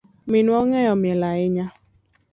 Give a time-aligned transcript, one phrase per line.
[0.29, 1.67] Minwa ongeyo miel ahinya.